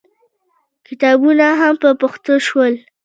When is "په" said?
1.81-1.89